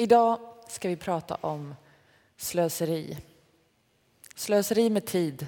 Idag 0.00 0.38
ska 0.68 0.88
vi 0.88 0.96
prata 0.96 1.34
om 1.34 1.74
slöseri. 2.36 3.18
Slöseri 4.34 4.90
med 4.90 5.06
tid. 5.06 5.46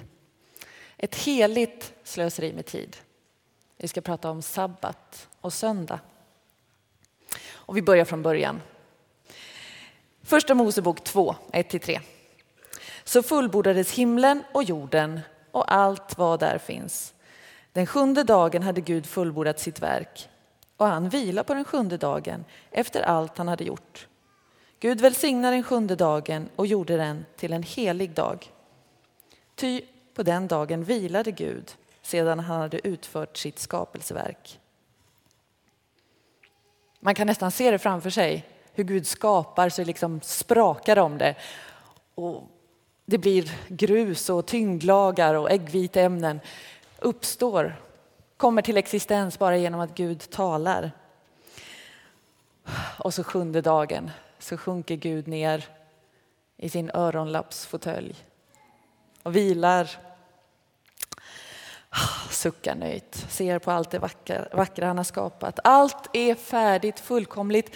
Ett 0.97 1.15
heligt 1.15 1.93
slöseri 2.03 2.53
med 2.53 2.65
tid. 2.65 2.97
Vi 3.77 3.87
ska 3.87 4.01
prata 4.01 4.29
om 4.29 4.41
sabbat 4.41 5.27
och 5.41 5.53
söndag. 5.53 5.99
Och 7.49 7.77
vi 7.77 7.81
börjar 7.81 8.05
från 8.05 8.21
början. 8.21 8.61
Första 10.21 10.55
Mosebok 10.55 11.03
2, 11.03 11.35
1-3. 11.53 11.99
Så 13.03 13.23
fullbordades 13.23 13.93
himlen 13.93 14.43
och 14.53 14.63
jorden 14.63 15.19
och 15.51 15.73
allt 15.73 16.17
vad 16.17 16.39
där 16.39 16.57
finns. 16.57 17.13
Den 17.71 17.85
sjunde 17.85 18.23
dagen 18.23 18.63
hade 18.63 18.81
Gud 18.81 19.05
fullbordat 19.05 19.59
sitt 19.59 19.79
verk 19.79 20.29
och 20.77 20.87
han 20.87 21.09
vilade 21.09 21.47
på 21.47 21.53
den 21.53 21.65
sjunde 21.65 21.97
dagen 21.97 22.45
efter 22.71 23.01
allt 23.01 23.37
han 23.37 23.47
hade 23.47 23.63
gjort. 23.63 24.07
Gud 24.81 25.01
välsignade 25.01 25.55
den 25.55 25.63
sjunde 25.63 25.95
dagen 25.95 26.49
och 26.55 26.67
gjorde 26.67 26.97
den 26.97 27.25
till 27.35 27.53
en 27.53 27.63
helig 27.63 28.11
dag. 28.11 28.51
Ty 29.55 29.81
på 30.13 30.23
den 30.23 30.47
dagen 30.47 30.83
vilade 30.83 31.31
Gud 31.31 31.71
sedan 32.01 32.39
han 32.39 32.61
hade 32.61 32.87
utfört 32.87 33.37
sitt 33.37 33.59
skapelseverk. 33.59 34.59
Man 36.99 37.15
kan 37.15 37.27
nästan 37.27 37.51
se 37.51 37.71
det 37.71 37.79
framför 37.79 38.09
sig, 38.09 38.45
hur 38.73 38.83
Gud 38.83 39.07
skapar 39.07 39.69
så 39.69 39.81
det 39.81 39.85
liksom 39.85 40.21
sprakar 40.21 40.97
om 40.97 41.17
det. 41.17 41.35
Och 42.15 42.43
det 43.05 43.17
blir 43.17 43.51
grus 43.67 44.29
och 44.29 44.45
tyngdlagar 44.45 45.35
och 45.35 45.51
äggviteämnen 45.51 46.39
uppstår, 46.99 47.81
kommer 48.37 48.61
till 48.61 48.77
existens 48.77 49.39
bara 49.39 49.57
genom 49.57 49.79
att 49.79 49.95
Gud 49.95 50.29
talar. 50.29 50.91
Och 52.99 53.13
så 53.13 53.23
sjunde 53.23 53.61
dagen 53.61 54.11
så 54.41 54.57
sjunker 54.57 54.95
Gud 54.95 55.27
ner 55.27 55.65
i 56.57 56.69
sin 56.69 56.91
öronlappsfåtölj 56.93 58.15
och 59.23 59.35
vilar, 59.35 59.89
suckar 62.29 62.75
nöjt, 62.75 63.15
ser 63.15 63.59
på 63.59 63.71
allt 63.71 63.91
det 63.91 63.99
vackra, 63.99 64.47
vackra 64.53 64.87
han 64.87 64.97
har 64.97 65.03
skapat. 65.03 65.59
Allt 65.63 66.09
är 66.13 66.35
färdigt, 66.35 66.99
fullkomligt. 66.99 67.75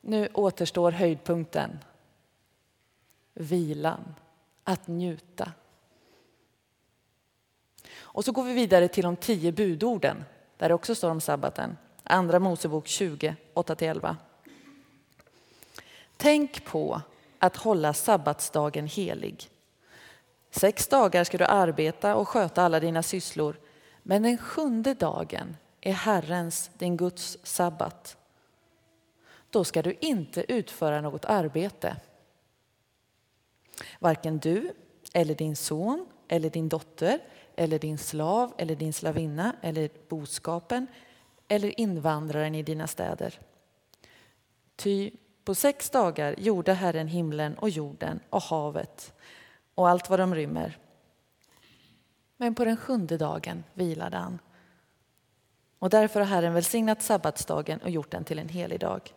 Nu 0.00 0.28
återstår 0.34 0.92
höjdpunkten, 0.92 1.78
vilan, 3.34 4.14
att 4.64 4.86
njuta. 4.86 5.52
Och 7.98 8.24
så 8.24 8.32
går 8.32 8.44
vi 8.44 8.52
vidare 8.52 8.88
till 8.88 9.04
de 9.04 9.16
tio 9.16 9.52
budorden, 9.52 10.24
där 10.56 10.68
det 10.68 10.74
också 10.74 10.94
står 10.94 11.10
om 11.10 11.20
sabbaten. 11.20 11.76
Andra 12.02 12.38
Mosebok 12.38 12.86
20, 12.86 13.36
8-11. 13.54 14.16
Tänk 16.16 16.64
på 16.64 17.00
att 17.38 17.56
hålla 17.56 17.94
sabbatsdagen 17.94 18.86
helig. 18.86 19.50
Sex 20.50 20.88
dagar 20.88 21.24
ska 21.24 21.38
du 21.38 21.44
arbeta 21.44 22.14
och 22.14 22.28
sköta 22.28 22.62
alla 22.62 22.80
dina 22.80 23.02
sysslor, 23.02 23.56
men 24.02 24.22
den 24.22 24.38
sjunde 24.38 24.94
dagen 24.94 25.56
är 25.80 25.92
Herrens, 25.92 26.70
din 26.78 26.96
Guds 26.96 27.38
sabbat. 27.42 28.16
Då 29.50 29.64
ska 29.64 29.82
du 29.82 29.96
inte 30.00 30.52
utföra 30.52 31.00
något 31.00 31.24
arbete. 31.24 31.96
Varken 33.98 34.38
du 34.38 34.72
eller 35.12 35.34
din 35.34 35.56
son 35.56 36.06
eller 36.28 36.50
din 36.50 36.68
dotter 36.68 37.20
eller 37.56 37.78
din 37.78 37.98
slav 37.98 38.54
eller 38.58 38.76
din 38.76 38.92
slavinna 38.92 39.56
eller 39.62 39.90
boskapen 40.08 40.86
eller 41.48 41.80
invandraren 41.80 42.54
i 42.54 42.62
dina 42.62 42.86
städer. 42.86 43.40
Ty 44.76 45.10
på 45.46 45.54
sex 45.54 45.90
dagar 45.90 46.34
gjorde 46.38 46.72
Herren 46.72 47.08
himlen 47.08 47.58
och 47.58 47.70
jorden 47.70 48.20
och 48.30 48.42
havet 48.42 49.14
och 49.74 49.88
allt 49.88 50.10
vad 50.10 50.20
de 50.20 50.34
rymmer. 50.34 50.78
Men 52.36 52.54
på 52.54 52.64
den 52.64 52.76
sjunde 52.76 53.18
dagen 53.18 53.64
vilade 53.74 54.16
han. 54.16 54.38
Och 55.78 55.90
därför 55.90 56.20
har 56.20 56.26
Herren 56.26 56.54
välsignat 56.54 57.02
sabbatsdagen 57.02 57.80
och 57.80 57.90
gjort 57.90 58.10
den 58.10 58.24
till 58.24 58.38
en 58.38 58.48
helig 58.48 58.80
dag. 58.80 59.14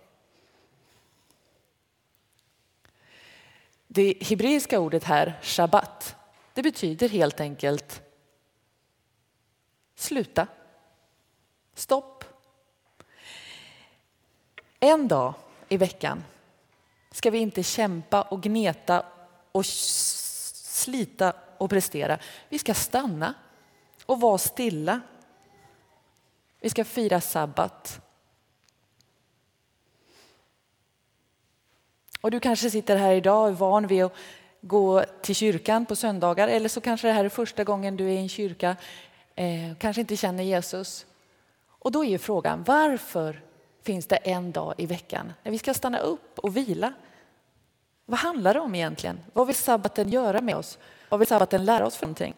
Det 3.88 4.24
hebreiska 4.24 4.80
ordet 4.80 5.04
här, 5.04 5.40
shabbat, 5.42 6.16
det 6.54 6.64
betyder 6.64 7.10
helt 7.10 7.40
enkelt 7.40 8.02
sluta, 9.96 10.48
stopp. 11.74 12.24
En 14.80 15.08
dag 15.08 15.34
i 15.70 15.78
veckan 15.78 16.24
ska 17.12 17.32
vi 17.32 17.38
inte 17.38 17.64
kämpa 17.64 18.22
och 18.22 18.44
gneta 18.44 19.06
och 19.52 19.66
slita 19.66 21.34
och 21.58 21.70
prestera. 21.70 22.20
Vi 22.50 22.60
ska 22.60 22.74
stanna 22.74 23.34
och 24.06 24.22
vara 24.22 24.38
stilla. 24.38 25.02
Vi 26.60 26.70
ska 26.70 26.86
fira 26.86 27.22
sabbat. 27.22 28.02
Och 32.22 32.32
du 32.32 32.40
kanske 32.40 32.70
sitter 32.70 32.96
här 32.96 33.14
idag 33.14 33.44
och 33.44 33.50
är 33.50 33.54
van 33.54 33.88
vid 33.88 34.04
att 34.04 34.14
gå 34.62 35.04
till 35.22 35.36
kyrkan 35.36 35.86
på 35.86 35.96
söndagar 35.96 36.48
eller 36.48 36.70
så 36.70 36.82
kanske 36.82 37.08
det 37.08 37.14
här 37.14 37.26
är 37.26 37.30
första 37.30 37.64
gången 37.64 37.98
du 37.98 38.06
är 38.06 38.14
i 38.14 38.18
en 38.18 38.30
kyrka, 38.30 38.76
eh, 39.36 39.76
kanske 39.80 40.02
inte 40.02 40.18
känner 40.18 40.44
Jesus. 40.44 41.06
Och 41.68 41.92
då 41.92 42.06
är 42.06 42.10
ju 42.10 42.18
frågan, 42.18 42.64
varför 42.64 43.42
finns 43.82 44.08
det 44.08 44.16
en 44.16 44.52
dag 44.52 44.74
i 44.78 44.86
veckan 44.86 45.34
när 45.44 45.52
vi 45.52 45.60
ska 45.60 45.74
stanna 45.74 46.00
upp 46.00 46.40
och 46.40 46.58
vila. 46.58 46.94
Vad 48.06 48.20
handlar 48.20 48.54
det 48.54 48.60
om 48.60 48.76
egentligen? 48.76 49.20
Vad 49.34 49.48
vill 49.48 49.56
sabbaten 49.56 50.10
göra 50.10 50.42
med 50.42 50.56
oss? 50.56 50.78
Vad 51.10 51.20
vill 51.20 51.28
sabbaten 51.28 51.66
lära 51.66 51.86
oss 51.86 51.98
för 51.98 52.06
någonting? 52.06 52.36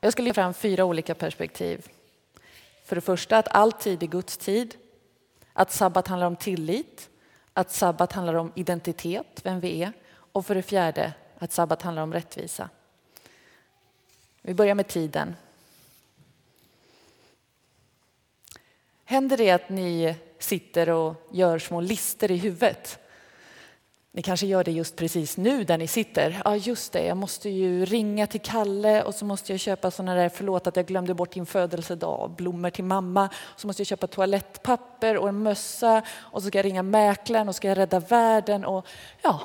Jag 0.00 0.12
ska 0.12 0.22
lyfta 0.22 0.42
fram 0.42 0.54
fyra 0.54 0.84
olika 0.84 1.14
perspektiv. 1.14 1.88
För 2.84 2.96
det 2.96 3.00
första 3.00 3.38
att 3.38 3.48
all 3.48 3.72
tid 3.72 4.02
är 4.02 4.06
Guds 4.06 4.36
tid. 4.36 4.76
Att 5.52 5.72
sabbat 5.72 6.08
handlar 6.08 6.26
om 6.26 6.36
tillit. 6.36 7.10
Att 7.52 7.70
sabbat 7.70 8.12
handlar 8.12 8.34
om 8.34 8.52
identitet, 8.54 9.40
vem 9.42 9.60
vi 9.60 9.82
är. 9.82 9.92
Och 10.12 10.46
för 10.46 10.54
det 10.54 10.62
fjärde 10.62 11.12
att 11.38 11.52
sabbat 11.52 11.82
handlar 11.82 12.02
om 12.02 12.12
rättvisa. 12.12 12.68
Vi 14.42 14.54
börjar 14.54 14.74
med 14.74 14.88
tiden. 14.88 15.36
Händer 19.04 19.36
det 19.36 19.50
att 19.50 19.68
ni 19.68 20.16
sitter 20.38 20.90
och 20.90 21.14
gör 21.30 21.58
små 21.58 21.80
lister 21.80 22.30
i 22.30 22.36
huvudet? 22.36 22.98
Ni 24.12 24.22
kanske 24.22 24.46
gör 24.46 24.64
det 24.64 24.70
just 24.70 24.96
precis 24.96 25.36
nu 25.36 25.64
där 25.64 25.78
ni 25.78 25.86
sitter. 25.86 26.42
Ja, 26.44 26.56
just 26.56 26.92
det, 26.92 27.04
jag 27.04 27.16
måste 27.16 27.48
ju 27.50 27.84
ringa 27.84 28.26
till 28.26 28.40
Kalle 28.40 29.02
och 29.02 29.14
så 29.14 29.24
måste 29.24 29.52
jag 29.52 29.60
köpa 29.60 29.90
sådana 29.90 30.14
där, 30.14 30.28
förlåt 30.28 30.66
att 30.66 30.76
jag 30.76 30.86
glömde 30.86 31.14
bort 31.14 31.32
din 31.32 31.46
födelsedag, 31.46 32.30
blommor 32.30 32.70
till 32.70 32.84
mamma. 32.84 33.28
Så 33.56 33.66
måste 33.66 33.80
jag 33.80 33.86
köpa 33.86 34.06
toalettpapper 34.06 35.16
och 35.16 35.28
en 35.28 35.42
mössa 35.42 36.02
och 36.10 36.42
så 36.42 36.48
ska 36.48 36.58
jag 36.58 36.64
ringa 36.64 36.82
mäklaren 36.82 37.48
och 37.48 37.54
ska 37.54 37.68
jag 37.68 37.78
rädda 37.78 38.00
världen 38.00 38.64
och 38.64 38.86
ja, 39.22 39.40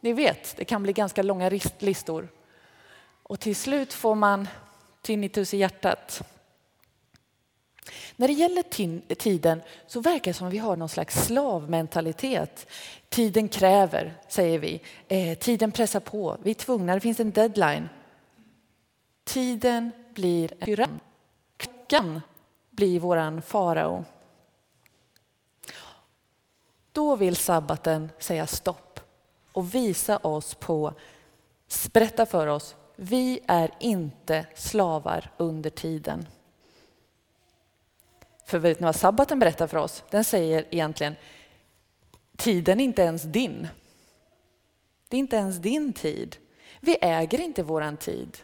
ni 0.00 0.12
vet, 0.12 0.56
det 0.56 0.64
kan 0.64 0.82
bli 0.82 0.92
ganska 0.92 1.22
långa 1.22 1.50
listor. 1.78 2.28
Och 3.22 3.40
till 3.40 3.56
slut 3.56 3.92
får 3.92 4.14
man 4.14 4.48
tinnitus 5.02 5.54
i 5.54 5.56
hjärtat 5.56 6.22
när 8.16 8.28
det 8.28 8.34
gäller 8.34 8.62
tiden 9.14 9.62
så 9.86 10.00
verkar 10.00 10.30
det 10.30 10.34
som 10.34 10.46
att 10.46 10.52
vi 10.52 10.58
har 10.58 10.76
någon 10.76 10.88
slags 10.88 11.26
slavmentalitet. 11.26 12.66
Tiden 13.08 13.48
kräver, 13.48 14.14
säger 14.28 14.58
vi. 14.58 14.80
Eh, 15.08 15.38
tiden 15.38 15.72
pressar 15.72 16.00
på. 16.00 16.36
Vi 16.42 16.50
är 16.50 16.54
tvungna, 16.54 16.94
det 16.94 17.00
finns 17.00 17.20
en 17.20 17.30
deadline. 17.30 17.88
Tiden 19.24 19.92
blir 20.14 20.52
en 20.52 20.66
tyrann. 20.66 21.00
Klockan 21.56 22.20
blir 22.70 23.00
våran 23.00 23.42
farao. 23.42 24.04
Då 26.92 27.16
vill 27.16 27.36
sabbaten 27.36 28.10
säga 28.18 28.46
stopp 28.46 29.00
och 29.52 29.74
visa 29.74 30.16
oss 30.16 30.54
på, 30.54 30.92
berätta 31.92 32.26
för 32.26 32.46
oss, 32.46 32.76
vi 32.96 33.40
är 33.46 33.70
inte 33.80 34.46
slavar 34.54 35.30
under 35.36 35.70
tiden. 35.70 36.26
För 38.46 38.58
vet 38.58 38.80
ni 38.80 38.84
vad 38.84 38.96
sabbaten 38.96 39.38
berättar 39.38 39.66
för 39.66 39.76
oss? 39.76 40.04
Den 40.10 40.24
säger 40.24 40.64
egentligen, 40.70 41.16
tiden 42.36 42.80
är 42.80 42.84
inte 42.84 43.02
ens 43.02 43.22
din. 43.22 43.68
Det 45.08 45.16
är 45.16 45.18
inte 45.18 45.36
ens 45.36 45.56
din 45.56 45.92
tid. 45.92 46.36
Vi 46.80 46.98
äger 47.00 47.40
inte 47.40 47.62
våran 47.62 47.96
tid. 47.96 48.38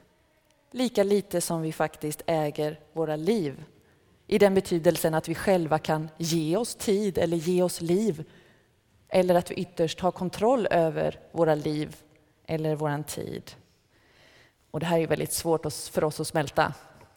Lika 0.70 1.02
lite 1.02 1.40
som 1.40 1.62
vi 1.62 1.72
faktiskt 1.72 2.22
äger 2.26 2.80
våra 2.92 3.16
liv. 3.16 3.64
I 4.26 4.38
den 4.38 4.54
betydelsen 4.54 5.14
att 5.14 5.28
vi 5.28 5.34
själva 5.34 5.78
kan 5.78 6.08
ge 6.18 6.56
oss 6.56 6.74
tid 6.74 7.18
eller 7.18 7.36
ge 7.36 7.62
oss 7.62 7.80
liv. 7.80 8.24
Eller 9.08 9.34
att 9.34 9.50
vi 9.50 9.54
ytterst 9.54 10.00
har 10.00 10.10
kontroll 10.10 10.66
över 10.70 11.20
våra 11.32 11.54
liv 11.54 11.96
eller 12.46 12.74
våran 12.74 13.04
tid. 13.04 13.50
Och 14.70 14.80
det 14.80 14.86
här 14.86 14.98
är 14.98 15.06
väldigt 15.06 15.32
svårt 15.32 15.72
för 15.72 16.04
oss 16.04 16.20
att 16.20 16.26
smälta 16.26 16.74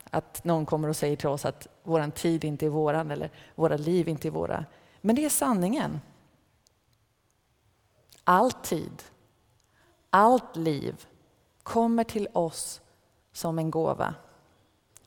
att 0.09 0.43
någon 0.43 0.65
kommer 0.65 0.87
och 0.89 0.95
säger 0.95 1.15
till 1.15 1.29
oss 1.29 1.45
att 1.45 1.67
vår 1.85 2.11
tid 2.11 2.43
inte 2.43 2.65
är 2.65 2.69
våran 2.69 3.11
eller 3.11 3.31
våra 3.55 3.77
liv 3.77 4.07
inte 4.07 4.27
är 4.27 4.31
våra. 4.31 4.65
Men 5.01 5.15
det 5.15 5.25
är 5.25 5.29
sanningen. 5.29 6.01
All 8.23 8.51
tid, 8.51 9.03
allt 10.09 10.55
liv 10.55 11.05
kommer 11.63 12.03
till 12.03 12.27
oss 12.33 12.81
som 13.31 13.59
en 13.59 13.71
gåva. 13.71 14.15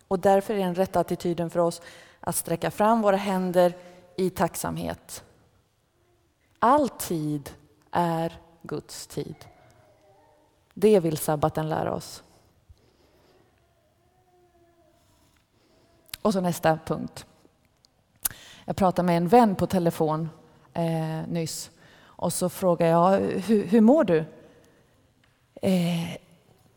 Och 0.08 0.18
därför 0.18 0.54
är 0.54 0.58
den 0.58 0.74
rätta 0.74 1.00
attityden 1.00 1.50
för 1.50 1.60
oss 1.60 1.82
att 2.20 2.36
sträcka 2.36 2.70
fram 2.70 3.02
våra 3.02 3.16
händer 3.16 3.76
i 4.16 4.30
tacksamhet. 4.30 5.24
All 6.58 6.88
tid 6.88 7.50
är 7.90 8.40
Guds 8.62 9.06
tid. 9.06 9.36
Det 10.74 11.00
vill 11.00 11.18
sabbaten 11.18 11.68
lära 11.68 11.94
oss. 11.94 12.22
Och 16.22 16.32
så 16.32 16.40
nästa 16.40 16.78
punkt. 16.84 17.26
Jag 18.64 18.76
pratade 18.76 19.06
med 19.06 19.16
en 19.16 19.28
vän 19.28 19.54
på 19.54 19.66
telefon 19.66 20.28
eh, 20.74 21.28
nyss 21.28 21.70
och 22.00 22.32
så 22.32 22.48
frågade 22.48 22.90
jag 22.90 23.10
hur, 23.20 23.66
hur 23.66 23.80
mår 23.80 24.04
du? 24.04 24.18
Eh, 25.62 26.18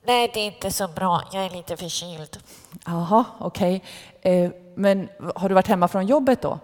Nej, 0.04 0.32
det 0.34 0.40
är 0.40 0.46
inte 0.46 0.72
så 0.72 0.88
bra. 0.88 1.22
Jag 1.32 1.46
är 1.46 1.50
lite 1.50 1.78
förkyld. 1.78 2.40
Jaha, 2.86 3.26
okej. 3.40 3.84
Okay. 4.20 4.34
Eh, 4.34 4.52
men 4.76 5.10
har 5.36 5.50
du 5.50 5.56
varit 5.56 5.68
hemma 5.68 5.88
från 5.88 6.06
jobbet 6.06 6.42
då? 6.42 6.60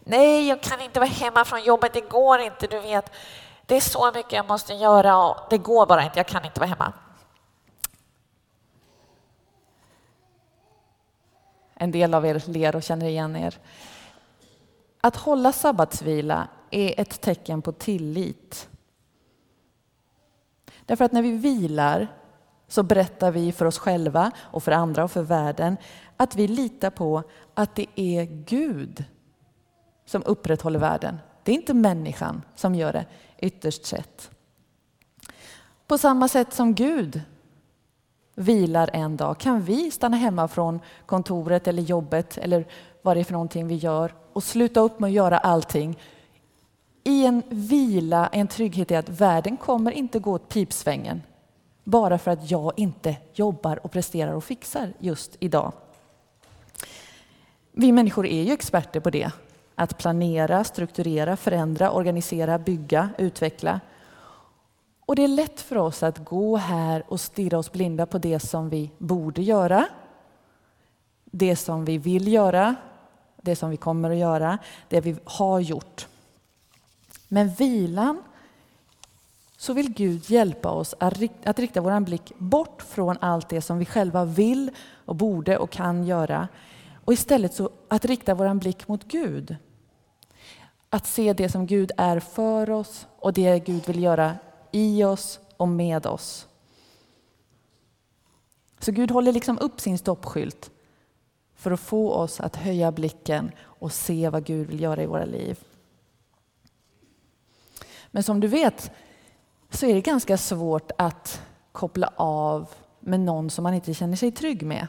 Nej, 0.00 0.48
jag 0.48 0.60
kan 0.60 0.80
inte 0.80 1.00
vara 1.00 1.10
hemma 1.10 1.44
från 1.44 1.62
jobbet. 1.62 1.92
Det 1.92 2.00
går 2.00 2.40
inte, 2.40 2.66
du 2.66 2.80
vet. 2.80 3.10
Det 3.66 3.76
är 3.76 3.80
så 3.80 4.12
mycket 4.14 4.32
jag 4.32 4.48
måste 4.48 4.74
göra 4.74 5.26
och 5.26 5.36
det 5.50 5.58
går 5.58 5.86
bara 5.86 6.04
inte. 6.04 6.18
Jag 6.18 6.26
kan 6.26 6.44
inte 6.44 6.60
vara 6.60 6.70
hemma. 6.70 6.92
En 11.78 11.90
del 11.90 12.14
av 12.14 12.26
er 12.26 12.42
ler 12.46 12.76
och 12.76 12.82
känner 12.82 13.06
igen 13.06 13.36
er. 13.36 13.58
Att 15.00 15.16
hålla 15.16 15.52
sabbatsvila 15.52 16.48
är 16.70 17.00
ett 17.00 17.20
tecken 17.20 17.62
på 17.62 17.72
tillit. 17.72 18.68
Därför 20.86 21.04
att 21.04 21.12
när 21.12 21.22
vi 21.22 21.32
vilar 21.32 22.08
så 22.68 22.82
berättar 22.82 23.30
vi 23.30 23.52
för 23.52 23.64
oss 23.64 23.78
själva 23.78 24.30
och 24.38 24.62
för 24.62 24.72
andra 24.72 25.04
och 25.04 25.10
för 25.10 25.22
världen 25.22 25.76
att 26.16 26.36
vi 26.36 26.48
litar 26.48 26.90
på 26.90 27.22
att 27.54 27.74
det 27.74 27.86
är 27.94 28.24
Gud 28.24 29.04
som 30.04 30.22
upprätthåller 30.26 30.78
världen. 30.78 31.18
Det 31.42 31.52
är 31.52 31.56
inte 31.56 31.74
människan 31.74 32.42
som 32.54 32.74
gör 32.74 32.92
det, 32.92 33.06
ytterst 33.38 33.86
sett. 33.86 34.30
På 35.86 35.98
samma 35.98 36.28
sätt 36.28 36.52
som 36.52 36.74
Gud 36.74 37.22
vilar 38.38 38.90
en 38.92 39.16
dag 39.16 39.38
kan 39.38 39.62
vi 39.62 39.90
stanna 39.90 40.16
hemma 40.16 40.48
från 40.48 40.80
kontoret 41.06 41.68
eller 41.68 41.82
jobbet 41.82 42.38
eller 42.38 42.66
vad 43.02 43.16
det 43.16 43.20
är 43.20 43.24
för 43.24 43.32
någonting 43.32 43.68
vi 43.68 43.74
gör 43.74 44.14
och 44.32 44.42
sluta 44.42 44.80
upp 44.80 45.00
med 45.00 45.08
att 45.08 45.14
göra 45.14 45.38
allting 45.38 45.98
i 47.04 47.26
en 47.26 47.42
vila, 47.48 48.28
en 48.32 48.48
trygghet 48.48 48.90
i 48.90 48.94
att 48.96 49.08
världen 49.08 49.56
kommer 49.56 49.90
inte 49.90 50.18
gå 50.18 50.32
åt 50.32 50.48
pipsvängen 50.48 51.22
bara 51.84 52.18
för 52.18 52.30
att 52.30 52.50
jag 52.50 52.72
inte 52.76 53.16
jobbar 53.34 53.86
och 53.86 53.92
presterar 53.92 54.32
och 54.32 54.44
fixar 54.44 54.92
just 54.98 55.36
idag. 55.40 55.72
Vi 57.72 57.92
människor 57.92 58.26
är 58.26 58.42
ju 58.42 58.52
experter 58.52 59.00
på 59.00 59.10
det. 59.10 59.30
Att 59.74 59.98
planera, 59.98 60.64
strukturera, 60.64 61.36
förändra, 61.36 61.90
organisera, 61.90 62.58
bygga, 62.58 63.08
utveckla. 63.18 63.80
Och 65.08 65.16
det 65.16 65.24
är 65.24 65.28
lätt 65.28 65.60
för 65.60 65.76
oss 65.76 66.02
att 66.02 66.24
gå 66.24 66.56
här 66.56 67.04
och 67.08 67.20
stirra 67.20 67.58
oss 67.58 67.72
blinda 67.72 68.06
på 68.06 68.18
det 68.18 68.40
som 68.40 68.68
vi 68.68 68.90
borde 68.98 69.42
göra, 69.42 69.86
det 71.24 71.56
som 71.56 71.84
vi 71.84 71.98
vill 71.98 72.32
göra, 72.32 72.74
det 73.42 73.56
som 73.56 73.70
vi 73.70 73.76
kommer 73.76 74.10
att 74.10 74.16
göra, 74.16 74.58
det 74.88 75.00
vi 75.00 75.16
har 75.24 75.60
gjort. 75.60 76.06
Men 77.28 77.48
vilan 77.48 78.22
så 79.56 79.72
vill 79.72 79.92
Gud 79.92 80.30
hjälpa 80.30 80.70
oss 80.70 80.94
att 80.98 81.58
rikta 81.58 81.80
vår 81.80 82.00
blick 82.00 82.32
bort 82.38 82.82
från 82.82 83.16
allt 83.20 83.48
det 83.48 83.62
som 83.62 83.78
vi 83.78 83.84
själva 83.84 84.24
vill 84.24 84.70
och 85.04 85.16
borde 85.16 85.58
och 85.58 85.70
kan 85.70 86.04
göra 86.04 86.48
och 87.04 87.12
istället 87.12 87.54
så 87.54 87.70
att 87.88 88.04
rikta 88.04 88.34
vår 88.34 88.54
blick 88.54 88.88
mot 88.88 89.04
Gud. 89.04 89.56
Att 90.90 91.06
se 91.06 91.32
det 91.32 91.48
som 91.48 91.66
Gud 91.66 91.92
är 91.96 92.20
för 92.20 92.70
oss 92.70 93.06
och 93.18 93.32
det 93.32 93.58
Gud 93.58 93.86
vill 93.86 94.02
göra 94.02 94.34
i 94.72 95.04
oss 95.04 95.40
och 95.56 95.68
med 95.68 96.06
oss. 96.06 96.46
Så 98.78 98.92
Gud 98.92 99.10
håller 99.10 99.32
liksom 99.32 99.58
upp 99.58 99.80
sin 99.80 99.98
stoppskylt 99.98 100.70
för 101.54 101.70
att 101.70 101.80
få 101.80 102.12
oss 102.12 102.40
att 102.40 102.56
höja 102.56 102.92
blicken 102.92 103.52
och 103.60 103.92
se 103.92 104.28
vad 104.28 104.44
Gud 104.44 104.66
vill 104.66 104.80
göra 104.80 105.02
i 105.02 105.06
våra 105.06 105.24
liv. 105.24 105.58
Men 108.10 108.22
som 108.22 108.40
du 108.40 108.48
vet 108.48 108.90
så 109.70 109.86
är 109.86 109.94
det 109.94 110.00
ganska 110.00 110.36
svårt 110.36 110.90
att 110.98 111.42
koppla 111.72 112.12
av 112.16 112.68
med 113.00 113.20
någon 113.20 113.50
som 113.50 113.62
man 113.62 113.74
inte 113.74 113.94
känner 113.94 114.16
sig 114.16 114.32
trygg 114.32 114.62
med. 114.62 114.86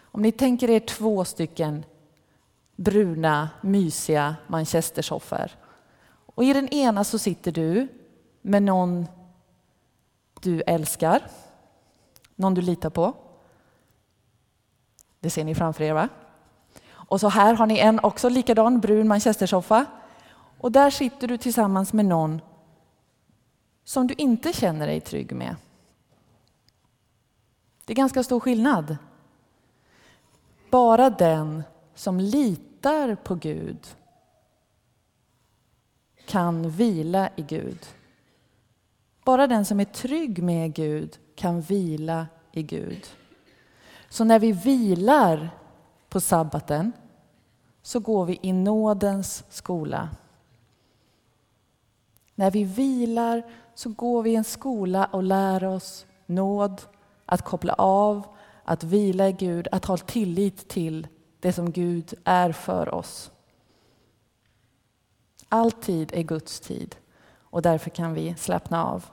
Om 0.00 0.22
ni 0.22 0.32
tänker 0.32 0.70
er 0.70 0.80
två 0.80 1.24
stycken 1.24 1.84
bruna, 2.76 3.50
mysiga 3.60 4.36
manchestersoffor. 4.46 5.50
Och 6.34 6.44
i 6.44 6.52
den 6.52 6.68
ena 6.68 7.04
så 7.04 7.18
sitter 7.18 7.52
du 7.52 7.88
med 8.42 8.62
någon 8.62 9.06
du 10.40 10.62
älskar, 10.66 11.22
någon 12.34 12.54
du 12.54 12.60
litar 12.60 12.90
på. 12.90 13.14
Det 15.20 15.30
ser 15.30 15.44
ni 15.44 15.54
framför 15.54 15.84
er 15.84 15.92
va? 15.92 16.08
Och 16.90 17.20
så 17.20 17.28
här 17.28 17.54
har 17.54 17.66
ni 17.66 17.78
en 17.78 18.00
också 18.00 18.28
likadan 18.28 18.80
brun 18.80 19.08
manchestersoffa. 19.08 19.86
Och 20.58 20.72
där 20.72 20.90
sitter 20.90 21.28
du 21.28 21.38
tillsammans 21.38 21.92
med 21.92 22.04
någon 22.04 22.40
som 23.84 24.06
du 24.06 24.14
inte 24.14 24.52
känner 24.52 24.86
dig 24.86 25.00
trygg 25.00 25.32
med. 25.32 25.56
Det 27.84 27.92
är 27.92 27.96
ganska 27.96 28.22
stor 28.22 28.40
skillnad. 28.40 28.96
Bara 30.70 31.10
den 31.10 31.62
som 31.94 32.20
litar 32.20 33.14
på 33.14 33.34
Gud 33.34 33.86
kan 36.26 36.70
vila 36.70 37.30
i 37.36 37.42
Gud. 37.42 37.86
Bara 39.24 39.46
den 39.46 39.64
som 39.64 39.80
är 39.80 39.84
trygg 39.84 40.42
med 40.42 40.74
Gud 40.74 41.18
kan 41.34 41.60
vila 41.60 42.26
i 42.52 42.62
Gud. 42.62 43.06
Så 44.08 44.24
när 44.24 44.38
vi 44.38 44.52
vilar 44.52 45.50
på 46.08 46.20
sabbaten 46.20 46.92
så 47.82 48.00
går 48.00 48.24
vi 48.24 48.38
i 48.42 48.52
nådens 48.52 49.44
skola. 49.48 50.08
När 52.34 52.50
vi 52.50 52.64
vilar 52.64 53.42
så 53.74 53.90
går 53.90 54.22
vi 54.22 54.30
i 54.30 54.36
en 54.36 54.44
skola 54.44 55.04
och 55.04 55.22
lär 55.22 55.64
oss 55.64 56.06
nåd, 56.26 56.82
att 57.26 57.42
koppla 57.42 57.72
av, 57.72 58.26
att 58.64 58.84
vila 58.84 59.28
i 59.28 59.32
Gud, 59.32 59.68
att 59.72 59.84
ha 59.84 59.96
tillit 59.96 60.68
till 60.68 61.06
det 61.40 61.52
som 61.52 61.72
Gud 61.72 62.14
är 62.24 62.52
för 62.52 62.94
oss. 62.94 63.30
All 65.48 65.72
tid 65.72 66.12
är 66.14 66.22
Guds 66.22 66.60
tid 66.60 66.96
och 67.52 67.62
därför 67.62 67.90
kan 67.90 68.14
vi 68.14 68.34
slappna 68.34 68.84
av. 68.84 69.04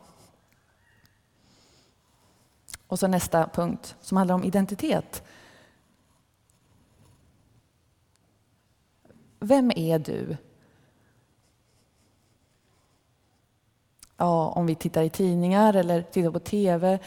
Och 2.88 3.00
så 3.00 3.08
nästa 3.08 3.48
punkt 3.48 3.96
som 4.01 4.17
handlar 4.17 4.36
om 4.36 4.43
identitet. 4.43 5.24
Vem 9.39 9.72
är 9.75 10.00
du? 10.00 10.38
ja, 14.19 14.48
om 14.48 14.65
vi 14.65 14.75
tittar 14.75 15.03
i 15.03 15.10
tidningar 15.10 15.74
eller 15.74 16.01
tittar 16.01 16.31
på 16.31 16.39
tv, 16.39 17.00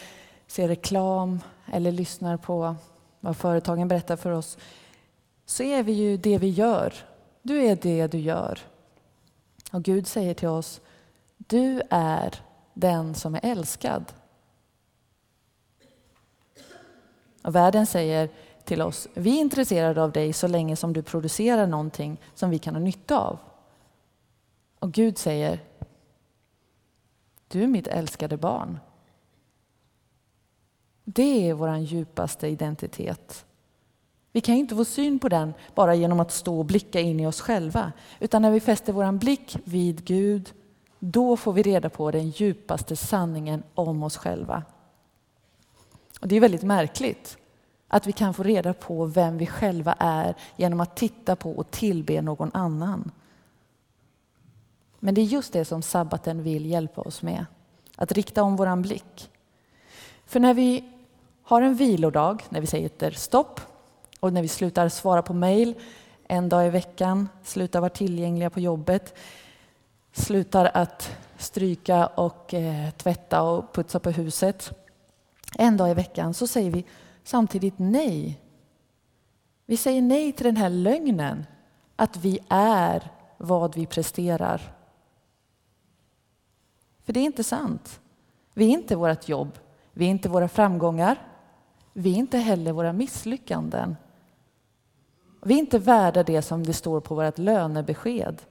ser 0.46 0.68
reklam 0.68 1.40
eller 1.72 1.92
lyssnar 1.92 2.36
på 2.36 2.76
vad 3.20 3.36
företagen 3.36 3.88
berättar 3.88 4.16
för 4.16 4.30
oss, 4.30 4.58
så 5.46 5.62
är 5.62 5.82
vi 5.82 5.92
ju 5.92 6.16
det 6.16 6.38
vi 6.38 6.48
gör. 6.48 6.94
Du 7.42 7.64
är 7.64 7.76
det 7.76 8.06
du 8.06 8.18
gör. 8.18 8.58
Och 9.72 9.82
Gud 9.82 10.06
säger 10.06 10.34
till 10.34 10.48
oss, 10.48 10.80
du 11.46 11.82
är 11.90 12.34
den 12.74 13.14
som 13.14 13.34
är 13.34 13.40
älskad. 13.42 14.12
Och 17.42 17.54
världen 17.54 17.86
säger 17.86 18.28
till 18.64 18.82
oss, 18.82 19.08
vi 19.14 19.36
är 19.36 19.40
intresserade 19.40 20.02
av 20.02 20.12
dig 20.12 20.32
så 20.32 20.48
länge 20.48 20.76
som 20.76 20.92
du 20.92 21.02
producerar 21.02 21.66
någonting 21.66 22.20
som 22.34 22.50
vi 22.50 22.58
kan 22.58 22.74
ha 22.74 22.80
nytta 22.80 23.18
av. 23.18 23.38
Och 24.78 24.92
Gud 24.92 25.18
säger, 25.18 25.60
du 27.48 27.62
är 27.62 27.66
mitt 27.66 27.86
älskade 27.86 28.36
barn. 28.36 28.78
Det 31.04 31.48
är 31.48 31.54
vår 31.54 31.76
djupaste 31.76 32.48
identitet. 32.48 33.46
Vi 34.32 34.40
kan 34.40 34.54
inte 34.54 34.76
få 34.76 34.84
syn 34.84 35.18
på 35.18 35.28
den 35.28 35.54
bara 35.74 35.94
genom 35.94 36.20
att 36.20 36.32
stå 36.32 36.58
och 36.58 36.64
blicka 36.64 37.00
in 37.00 37.20
i 37.20 37.26
oss 37.26 37.40
själva. 37.40 37.92
Utan 38.20 38.42
när 38.42 38.50
vi 38.50 38.60
fäster 38.60 38.92
vår 38.92 39.12
blick 39.12 39.56
vid 39.64 40.04
Gud, 40.04 40.52
då 41.04 41.36
får 41.36 41.52
vi 41.52 41.62
reda 41.62 41.88
på 41.88 42.10
den 42.10 42.30
djupaste 42.30 42.96
sanningen 42.96 43.62
om 43.74 44.02
oss 44.02 44.16
själva. 44.16 44.62
Och 46.20 46.28
det 46.28 46.36
är 46.36 46.40
väldigt 46.40 46.62
märkligt 46.62 47.38
att 47.88 48.06
vi 48.06 48.12
kan 48.12 48.34
få 48.34 48.42
reda 48.42 48.74
på 48.74 49.04
vem 49.04 49.38
vi 49.38 49.46
själva 49.46 49.96
är 49.98 50.34
genom 50.56 50.80
att 50.80 50.96
titta 50.96 51.36
på 51.36 51.52
och 51.52 51.70
tillbe 51.70 52.22
någon 52.22 52.50
annan. 52.54 53.10
Men 54.98 55.14
det 55.14 55.20
är 55.20 55.24
just 55.24 55.52
det 55.52 55.64
som 55.64 55.82
sabbaten 55.82 56.42
vill 56.42 56.66
hjälpa 56.66 57.00
oss 57.00 57.22
med. 57.22 57.46
Att 57.96 58.12
rikta 58.12 58.42
om 58.42 58.56
våran 58.56 58.82
blick. 58.82 59.30
För 60.26 60.40
när 60.40 60.54
vi 60.54 60.84
har 61.42 61.62
en 61.62 61.74
vilodag, 61.74 62.42
när 62.48 62.60
vi 62.60 62.66
säger 62.66 63.10
stopp 63.10 63.60
och 64.20 64.32
när 64.32 64.42
vi 64.42 64.48
slutar 64.48 64.88
svara 64.88 65.22
på 65.22 65.34
mejl 65.34 65.74
en 66.28 66.48
dag 66.48 66.66
i 66.66 66.70
veckan, 66.70 67.28
slutar 67.42 67.80
vara 67.80 67.90
tillgängliga 67.90 68.50
på 68.50 68.60
jobbet, 68.60 69.14
slutar 70.12 70.70
att 70.74 71.16
stryka 71.36 72.06
och 72.06 72.54
eh, 72.54 72.90
tvätta 72.90 73.42
och 73.42 73.74
putsa 73.74 74.00
på 74.00 74.10
huset 74.10 74.72
en 75.58 75.76
dag 75.76 75.90
i 75.90 75.94
veckan 75.94 76.34
så 76.34 76.46
säger 76.46 76.70
vi 76.70 76.84
samtidigt 77.24 77.74
nej. 77.76 78.40
Vi 79.66 79.76
säger 79.76 80.02
nej 80.02 80.32
till 80.32 80.44
den 80.44 80.56
här 80.56 80.70
lögnen 80.70 81.46
att 81.96 82.16
vi 82.16 82.38
är 82.48 83.10
vad 83.38 83.74
vi 83.74 83.86
presterar. 83.86 84.74
För 87.04 87.12
det 87.12 87.20
är 87.20 87.24
inte 87.24 87.44
sant. 87.44 88.00
Vi 88.54 88.64
är 88.64 88.70
inte 88.70 88.96
vårt 88.96 89.28
jobb, 89.28 89.58
vi 89.92 90.04
är 90.04 90.10
inte 90.10 90.28
våra 90.28 90.48
framgångar, 90.48 91.26
vi 91.92 92.12
är 92.12 92.16
inte 92.16 92.38
heller 92.38 92.72
våra 92.72 92.92
misslyckanden. 92.92 93.96
Vi 95.44 95.54
är 95.54 95.58
inte 95.58 95.78
värda 95.78 96.22
det 96.22 96.42
som 96.42 96.66
det 96.66 96.72
står 96.72 97.00
på 97.00 97.14
vårt 97.14 97.38
lönebesked. 97.38 98.42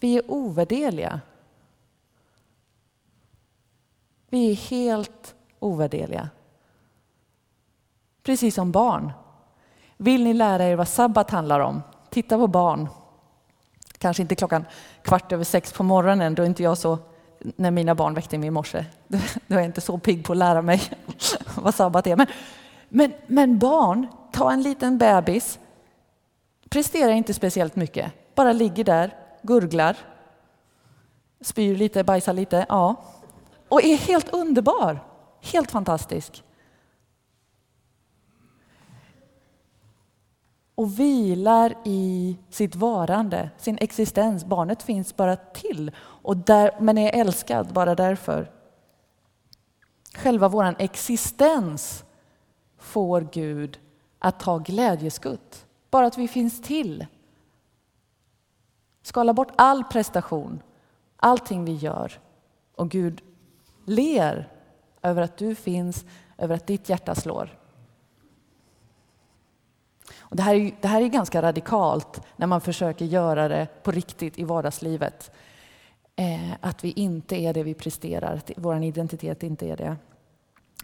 Vi 0.00 0.16
är 0.16 0.30
ovärdeliga. 0.30 1.20
Vi 4.28 4.50
är 4.50 4.54
helt 4.54 5.34
ovärdeliga. 5.58 6.28
Precis 8.22 8.54
som 8.54 8.72
barn. 8.72 9.12
Vill 9.96 10.24
ni 10.24 10.34
lära 10.34 10.64
er 10.64 10.76
vad 10.76 10.88
sabbat 10.88 11.30
handlar 11.30 11.60
om? 11.60 11.82
Titta 12.10 12.38
på 12.38 12.46
barn. 12.46 12.88
Kanske 13.98 14.22
inte 14.22 14.34
klockan 14.34 14.64
kvart 15.02 15.32
över 15.32 15.44
sex 15.44 15.72
på 15.72 15.82
morgonen, 15.82 16.34
då 16.34 16.42
är 16.42 16.46
inte 16.46 16.62
jag 16.62 16.78
så 16.78 16.98
när 17.38 17.70
mina 17.70 17.94
barn 17.94 18.14
väckte 18.14 18.38
mig 18.38 18.46
i 18.46 18.50
morse. 18.50 18.84
Då 19.06 19.18
är 19.48 19.58
jag 19.58 19.64
inte 19.64 19.80
så 19.80 19.98
pigg 19.98 20.24
på 20.24 20.32
att 20.32 20.38
lära 20.38 20.62
mig 20.62 20.82
vad 21.56 21.74
sabbat 21.74 22.06
är. 22.06 22.16
Men, 22.16 22.26
men, 22.88 23.12
men 23.26 23.58
barn, 23.58 24.06
ta 24.32 24.52
en 24.52 24.62
liten 24.62 24.98
bebis, 24.98 25.58
presterar 26.68 27.12
inte 27.12 27.34
speciellt 27.34 27.76
mycket, 27.76 28.12
bara 28.34 28.52
ligger 28.52 28.84
där, 28.84 29.14
gurglar, 29.46 29.96
spyr 31.40 31.76
lite, 31.76 32.04
bajsar 32.04 32.32
lite, 32.32 32.66
ja. 32.68 32.96
Och 33.68 33.84
är 33.84 33.96
helt 33.96 34.34
underbar, 34.34 34.98
helt 35.40 35.70
fantastisk. 35.70 36.42
och 40.76 41.00
vilar 41.00 41.74
i 41.84 42.36
sitt 42.50 42.74
varande, 42.74 43.50
sin 43.58 43.78
existens. 43.80 44.44
Barnet 44.44 44.82
finns 44.82 45.16
bara 45.16 45.36
till, 45.36 45.90
och 45.98 46.36
där, 46.36 46.70
men 46.80 46.98
är 46.98 47.20
älskad 47.20 47.72
bara 47.72 47.94
därför. 47.94 48.50
Själva 50.14 50.48
vår 50.48 50.74
existens 50.78 52.04
får 52.78 53.28
Gud 53.32 53.78
att 54.18 54.40
ta 54.40 54.58
glädjeskutt, 54.58 55.66
bara 55.90 56.06
att 56.06 56.18
vi 56.18 56.28
finns 56.28 56.62
till. 56.62 57.06
Skala 59.06 59.32
bort 59.32 59.52
all 59.56 59.84
prestation, 59.84 60.62
allting 61.16 61.64
vi 61.64 61.74
gör 61.74 62.20
och 62.74 62.90
Gud 62.90 63.22
ler 63.84 64.48
över 65.02 65.22
att 65.22 65.36
du 65.36 65.54
finns, 65.54 66.04
över 66.38 66.54
att 66.54 66.66
ditt 66.66 66.88
hjärta 66.88 67.14
slår. 67.14 67.58
Och 70.18 70.36
det, 70.36 70.42
här 70.42 70.54
är, 70.54 70.76
det 70.80 70.88
här 70.88 71.02
är 71.02 71.06
ganska 71.06 71.42
radikalt 71.42 72.20
när 72.36 72.46
man 72.46 72.60
försöker 72.60 73.04
göra 73.04 73.48
det 73.48 73.66
på 73.82 73.90
riktigt 73.90 74.38
i 74.38 74.44
vardagslivet. 74.44 75.30
Eh, 76.16 76.52
att 76.60 76.84
vi 76.84 76.90
inte 76.90 77.36
är 77.36 77.54
det 77.54 77.62
vi 77.62 77.74
presterar, 77.74 78.34
att 78.34 78.50
vår 78.56 78.82
identitet 78.82 79.42
inte 79.42 79.66
är 79.66 79.76
det. 79.76 79.96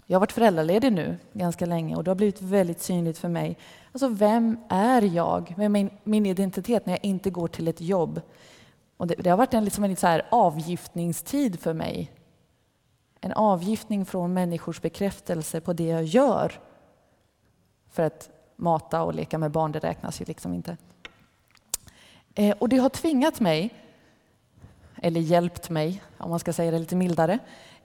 Jag 0.07 0.17
har 0.17 0.21
varit 0.21 0.33
föräldraledig 0.33 0.93
nu 0.93 1.19
ganska 1.33 1.67
länge 1.67 1.97
och 1.97 2.05
det 2.05 2.11
har 2.11 2.17
blivit 2.17 2.43
väldigt 2.43 2.81
synligt 2.81 3.19
för 3.19 3.29
mig. 3.29 3.59
Alltså, 3.93 4.09
vem 4.09 4.59
är 4.69 5.03
jag? 5.03 5.55
Vem 5.57 5.77
är 5.77 5.83
min, 5.83 5.91
min 6.05 6.27
identitet 6.27 6.87
när 6.87 6.93
jag 6.93 7.05
inte 7.05 7.31
går 7.31 7.49
till 7.49 7.69
ett 7.69 7.81
jobb? 7.81 8.21
Och 8.97 9.07
det, 9.07 9.15
det 9.15 9.31
har 9.31 9.37
varit 9.37 9.55
en, 9.55 9.65
liksom 9.65 9.85
en 9.85 9.97
så 9.97 10.07
här 10.07 10.27
avgiftningstid 10.31 11.61
för 11.61 11.75
mig. 11.75 12.13
En 13.21 13.33
avgiftning 13.33 14.05
från 14.07 14.35
människors 14.35 14.81
bekräftelse 14.81 15.61
på 15.61 15.73
det 15.73 15.87
jag 15.87 16.05
gör. 16.05 16.53
För 17.91 18.03
att 18.03 18.31
mata 18.57 19.03
och 19.03 19.15
leka 19.15 19.39
med 19.39 19.51
barn, 19.51 19.73
det 19.73 19.79
räknas 19.79 20.21
ju 20.21 20.25
liksom 20.25 20.55
inte. 20.55 20.77
Eh, 22.35 22.57
och 22.59 22.69
det 22.69 22.77
har 22.77 22.89
tvingat 22.89 23.41
mig, 23.41 23.75
eller 25.03 25.21
hjälpt 25.21 25.71
mig, 25.71 26.03
om 26.19 26.31
man 26.31 26.39
ska 26.39 26.53
säga 26.53 26.71
det 26.71 26.79
lite 26.79 26.97
mildare, 26.97 27.39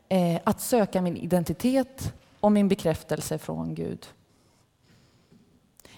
eh, 0.10 0.40
att 0.44 0.62
söka 0.62 1.02
min 1.02 1.18
identitet 1.18 2.14
och 2.40 2.52
min 2.52 2.68
bekräftelse 2.68 3.38
från 3.38 3.76
Gud. 3.76 4.08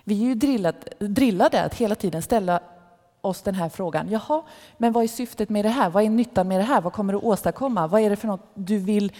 Vi 0.03 0.21
är 0.21 0.25
ju 0.25 0.35
drillat, 0.35 0.87
drillade 0.99 1.63
att 1.63 1.75
hela 1.75 1.95
tiden 1.95 2.21
ställa 2.21 2.59
oss 3.21 3.41
den 3.41 3.55
här 3.55 3.69
frågan. 3.69 4.09
Jaha, 4.09 4.43
men 4.77 4.93
vad 4.93 5.03
är 5.03 5.07
syftet 5.07 5.49
med 5.49 5.65
det 5.65 5.69
här? 5.69 5.89
Vad 5.89 6.03
är 6.03 6.09
nyttan 6.09 6.47
med 6.47 6.59
det 6.59 6.63
här? 6.63 6.81
Vad 6.81 6.93
kommer 6.93 7.13
det 7.13 7.17
att 7.17 7.23
åstadkomma? 7.23 7.87
Vad 7.87 8.01
är 8.01 8.09
det 8.09 8.15
för 8.15 8.27
något 8.27 8.51
du 8.53 8.77
vill... 8.77 9.11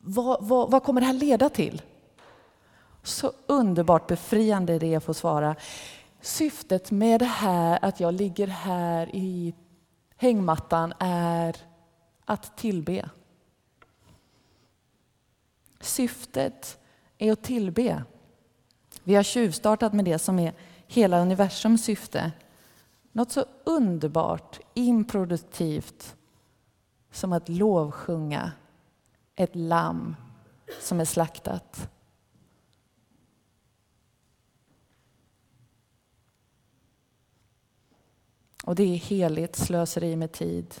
Vad, 0.00 0.46
vad, 0.46 0.70
vad 0.70 0.82
kommer 0.82 1.00
det 1.00 1.06
här 1.06 1.14
leda 1.14 1.48
till? 1.48 1.82
Så 3.02 3.32
underbart 3.46 4.06
befriande 4.06 4.78
det 4.78 4.92
är 4.92 4.96
att 4.96 5.04
få 5.04 5.14
svara. 5.14 5.56
Syftet 6.20 6.90
med 6.90 7.20
det 7.20 7.24
här, 7.24 7.78
att 7.82 8.00
jag 8.00 8.14
ligger 8.14 8.46
här 8.46 9.10
i 9.12 9.54
hängmattan, 10.16 10.94
är 10.98 11.56
att 12.24 12.56
tillbe. 12.56 13.08
Syftet 15.82 16.78
är 17.18 17.32
att 17.32 17.42
tillbe. 17.42 18.04
Vi 19.04 19.14
har 19.14 19.22
tjuvstartat 19.22 19.92
med 19.92 20.04
det 20.04 20.18
som 20.18 20.38
är 20.38 20.54
hela 20.86 21.20
universums 21.20 21.84
syfte. 21.84 22.32
Något 23.12 23.32
så 23.32 23.44
underbart, 23.64 24.60
improduktivt 24.74 26.16
som 27.10 27.32
att 27.32 27.48
lovsjunga 27.48 28.52
ett 29.34 29.56
lamm 29.56 30.16
som 30.80 31.00
är 31.00 31.04
slaktat. 31.04 31.90
Och 38.64 38.74
det 38.74 38.82
är 38.82 38.96
heligt 38.96 39.56
slöseri 39.56 40.16
med 40.16 40.32
tid. 40.32 40.74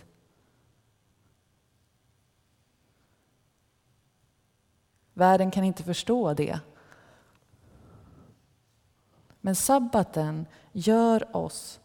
Världen 5.22 5.50
kan 5.50 5.64
inte 5.64 5.82
förstå 5.82 6.34
det. 6.34 6.60
Men 9.40 9.54
sabbaten 9.54 10.46
gör 10.72 11.36
oss 11.36 11.80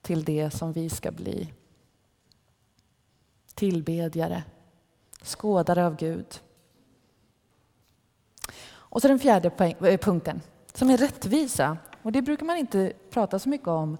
till 0.00 0.24
det 0.24 0.50
som 0.50 0.72
vi 0.72 0.90
ska 0.90 1.10
bli. 1.10 1.52
Tillbedjare, 3.54 4.44
skådare 5.22 5.86
av 5.86 5.96
Gud. 5.96 6.40
Och 8.64 9.02
så 9.02 9.08
den 9.08 9.18
fjärde 9.18 9.50
eh, 9.58 9.98
punkten, 9.98 10.40
som 10.72 10.90
är 10.90 10.96
rättvisa. 10.96 11.78
Och 12.02 12.12
det 12.12 12.22
brukar 12.22 12.46
man 12.46 12.56
inte 12.56 12.92
prata 13.10 13.38
så 13.38 13.48
mycket 13.48 13.68
om 13.68 13.98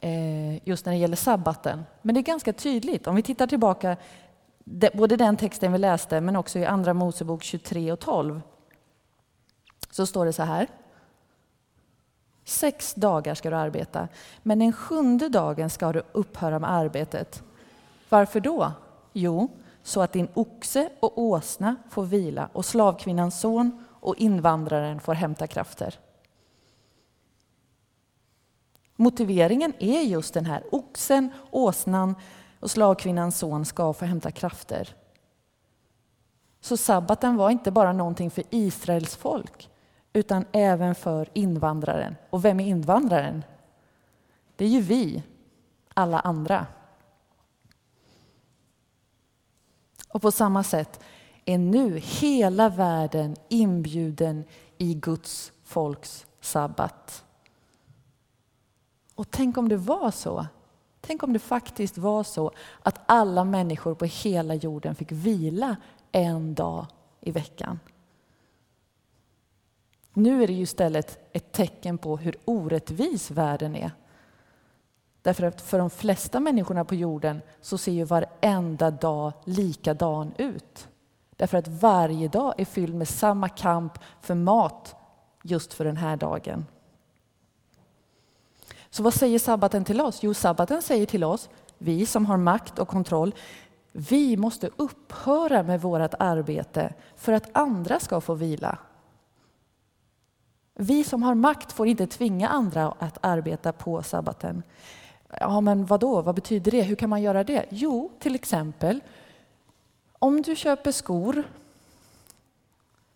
eh, 0.00 0.68
just 0.68 0.86
när 0.86 0.92
det 0.92 0.98
gäller 0.98 1.16
sabbaten. 1.16 1.84
Men 2.02 2.14
det 2.14 2.20
är 2.20 2.22
ganska 2.22 2.52
tydligt. 2.52 3.06
Om 3.06 3.16
vi 3.16 3.22
tittar 3.22 3.46
tillbaka, 3.46 3.96
både 4.94 5.16
den 5.16 5.36
texten 5.36 5.72
vi 5.72 5.78
läste 5.78 6.20
men 6.20 6.36
också 6.36 6.58
i 6.58 6.64
Andra 6.64 6.94
Mosebok 6.94 7.42
23 7.42 7.92
och 7.92 8.00
12, 8.00 8.40
så 9.90 10.06
står 10.06 10.26
det 10.26 10.32
så 10.32 10.42
här. 10.42 10.66
Sex 12.44 12.94
dagar 12.94 13.34
ska 13.34 13.50
du 13.50 13.56
arbeta, 13.56 14.08
men 14.42 14.58
den 14.58 14.72
sjunde 14.72 15.28
dagen 15.28 15.70
ska 15.70 15.92
du 15.92 16.02
upphöra 16.12 16.58
med 16.58 16.72
arbetet. 16.72 17.42
Varför 18.08 18.40
då? 18.40 18.72
Jo, 19.12 19.48
så 19.82 20.00
att 20.00 20.12
din 20.12 20.28
oxe 20.34 20.88
och 21.00 21.18
åsna 21.18 21.76
får 21.90 22.04
vila 22.04 22.48
och 22.52 22.64
slavkvinnans 22.64 23.40
son 23.40 23.84
och 24.00 24.16
invandraren 24.16 25.00
får 25.00 25.14
hämta 25.14 25.46
krafter. 25.46 25.98
Motiveringen 28.96 29.72
är 29.78 30.00
just 30.00 30.34
den 30.34 30.46
här. 30.46 30.64
Oxen, 30.70 31.30
åsnan 31.50 32.14
och 32.60 32.70
slagkvinnans 32.70 33.38
son 33.38 33.64
ska 33.64 33.92
få 33.92 34.04
hämta 34.04 34.30
krafter. 34.30 34.96
Så 36.60 36.76
sabbaten 36.76 37.36
var 37.36 37.50
inte 37.50 37.70
bara 37.70 37.92
någonting 37.92 38.30
för 38.30 38.44
Israels 38.50 39.16
folk 39.16 39.70
utan 40.12 40.44
även 40.52 40.94
för 40.94 41.28
invandraren. 41.32 42.16
Och 42.30 42.44
vem 42.44 42.60
är 42.60 42.66
invandraren? 42.66 43.44
Det 44.56 44.64
är 44.64 44.68
ju 44.68 44.80
vi, 44.80 45.22
alla 45.94 46.20
andra. 46.20 46.66
Och 50.08 50.22
på 50.22 50.30
samma 50.30 50.64
sätt 50.64 51.00
är 51.44 51.58
nu 51.58 51.98
hela 51.98 52.68
världen 52.68 53.36
inbjuden 53.48 54.44
i 54.78 54.94
Guds 54.94 55.52
folks 55.64 56.26
sabbat. 56.40 57.24
Och 59.14 59.30
tänk 59.30 59.58
om 59.58 59.68
det 59.68 59.76
var 59.76 60.10
så 60.10 60.46
Tänk 61.00 61.22
om 61.22 61.32
det 61.32 61.38
faktiskt 61.38 61.98
var 61.98 62.22
så 62.22 62.52
att 62.82 63.00
alla 63.06 63.44
människor 63.44 63.94
på 63.94 64.04
hela 64.04 64.54
jorden 64.54 64.94
fick 64.94 65.12
vila 65.12 65.76
en 66.12 66.54
dag 66.54 66.86
i 67.20 67.30
veckan. 67.30 67.80
Nu 70.12 70.42
är 70.42 70.46
det 70.46 70.52
ju 70.52 70.62
istället 70.62 71.18
ett 71.32 71.52
tecken 71.52 71.98
på 71.98 72.16
hur 72.16 72.36
orättvis 72.44 73.30
världen 73.30 73.76
är. 73.76 73.90
Därför 75.22 75.44
att 75.44 75.60
för 75.60 75.78
de 75.78 75.90
flesta 75.90 76.40
människorna 76.40 76.84
på 76.84 76.94
jorden 76.94 77.40
så 77.60 77.78
ser 77.78 77.92
ju 77.92 78.04
varenda 78.04 78.90
dag 78.90 79.32
likadan 79.44 80.32
ut. 80.38 80.88
Därför 81.36 81.58
att 81.58 81.68
varje 81.68 82.28
dag 82.28 82.54
är 82.58 82.64
fylld 82.64 82.94
med 82.94 83.08
samma 83.08 83.48
kamp 83.48 83.98
för 84.20 84.34
mat 84.34 84.96
just 85.42 85.72
för 85.74 85.84
den 85.84 85.96
här 85.96 86.16
dagen. 86.16 86.66
Så 88.90 89.02
vad 89.02 89.14
säger 89.14 89.38
sabbaten 89.38 89.84
till 89.84 90.00
oss? 90.00 90.22
Jo, 90.22 90.34
sabbaten 90.34 90.82
säger 90.82 91.06
till 91.06 91.24
oss, 91.24 91.48
vi 91.78 92.06
som 92.06 92.26
har 92.26 92.36
makt 92.36 92.78
och 92.78 92.88
kontroll, 92.88 93.34
vi 93.92 94.36
måste 94.36 94.70
upphöra 94.76 95.62
med 95.62 95.82
vårt 95.82 96.14
arbete 96.18 96.94
för 97.16 97.32
att 97.32 97.48
andra 97.52 98.00
ska 98.00 98.20
få 98.20 98.34
vila. 98.34 98.78
Vi 100.74 101.04
som 101.04 101.22
har 101.22 101.34
makt 101.34 101.72
får 101.72 101.86
inte 101.86 102.06
tvinga 102.06 102.48
andra 102.48 102.94
att 102.98 103.18
arbeta 103.20 103.72
på 103.72 104.02
sabbaten. 104.02 104.62
Ja, 105.40 105.60
men 105.60 105.86
vad 105.86 106.00
då? 106.00 106.22
Vad 106.22 106.34
betyder 106.34 106.70
det? 106.70 106.82
Hur 106.82 106.96
kan 106.96 107.10
man 107.10 107.22
göra 107.22 107.44
det? 107.44 107.66
Jo, 107.68 108.10
till 108.18 108.34
exempel 108.34 109.00
om 110.18 110.42
du 110.42 110.56
köper 110.56 110.92
skor 110.92 111.42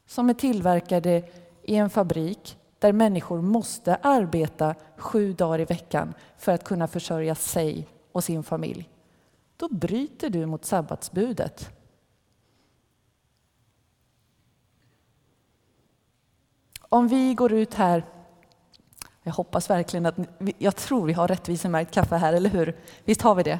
som 0.07 0.31
är 0.31 0.35
tillverkade 0.35 1.23
i 1.63 1.77
en 1.77 1.91
fabrik 1.91 2.59
där 2.83 2.93
människor 2.93 3.43
måste 3.43 3.95
arbeta 3.95 4.75
sju 4.97 5.33
dagar 5.33 5.61
i 5.61 5.65
veckan 5.65 6.15
för 6.37 6.53
att 6.53 6.65
kunna 6.65 6.89
försörja 6.89 7.35
sig 7.35 7.89
och 8.13 8.25
sin 8.25 8.43
familj, 8.43 8.89
då 9.57 9.69
bryter 9.69 10.31
du 10.31 10.47
mot 10.47 10.65
sabbatsbudet. 10.65 11.71
Om 16.81 17.09
vi 17.09 17.35
går 17.35 17.53
ut 17.53 17.75
här, 17.75 18.05
jag 19.23 19.33
hoppas 19.33 19.71
verkligen 19.71 20.07
att, 20.07 20.17
jag 20.59 20.77
tror 20.77 21.07
vi 21.07 21.13
har 21.13 21.29
rättvisemärkt 21.29 21.95
kaffe 21.95 22.17
här, 22.17 22.33
eller 22.33 22.51
hur? 22.51 22.77
Visst 23.05 23.23
har 23.23 23.35
vi 23.35 23.43
det? 23.43 23.59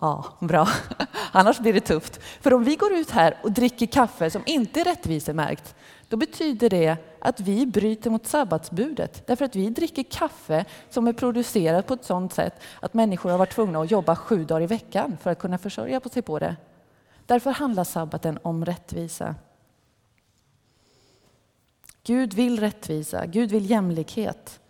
Ja, 0.00 0.24
bra. 0.40 0.68
Annars 1.32 1.58
blir 1.58 1.72
det 1.72 1.80
tufft. 1.80 2.20
För 2.40 2.54
om 2.54 2.64
vi 2.64 2.76
går 2.76 2.92
ut 2.92 3.10
här 3.10 3.38
och 3.42 3.52
dricker 3.52 3.86
kaffe 3.86 4.30
som 4.30 4.42
inte 4.46 4.80
är 4.80 4.84
rättvisemärkt, 4.84 5.74
då 6.12 6.16
betyder 6.16 6.70
det 6.70 6.96
att 7.18 7.40
vi 7.40 7.66
bryter 7.66 8.10
mot 8.10 8.26
sabbatsbudet. 8.26 9.26
Därför 9.26 9.44
att 9.44 9.56
vi 9.56 9.70
dricker 9.70 10.02
kaffe 10.02 10.64
som 10.90 11.06
är 11.06 11.12
producerat 11.12 11.86
på 11.86 11.94
ett 11.94 12.04
sådant 12.04 12.32
sätt 12.32 12.60
att 12.80 12.94
människor 12.94 13.30
har 13.30 13.38
varit 13.38 13.52
tvungna 13.52 13.80
att 13.80 13.90
jobba 13.90 14.16
sju 14.16 14.44
dagar 14.44 14.62
i 14.62 14.66
veckan 14.66 15.16
för 15.22 15.30
att 15.30 15.38
kunna 15.38 15.58
försörja 15.58 16.00
sig 16.00 16.22
på 16.22 16.38
det. 16.38 16.56
Därför 17.26 17.50
handlar 17.50 17.84
sabbaten 17.84 18.38
om 18.42 18.64
rättvisa. 18.64 19.34
Gud 22.04 22.34
vill 22.34 22.60
rättvisa, 22.60 23.26
Gud 23.26 23.50
vill 23.50 23.70
jämlikhet. 23.70 24.60